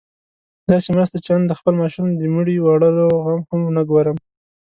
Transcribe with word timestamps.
داسې 0.71 0.89
مرسته 0.95 1.17
چې 1.23 1.29
آن 1.35 1.43
د 1.47 1.51
خپل 1.59 1.73
ماشوم 1.81 2.07
د 2.13 2.21
مړي 2.35 2.55
وړلو 2.59 3.05
غم 3.23 3.41
هم 3.49 3.61
ونه 3.65 3.83
ګورم. 3.89 4.17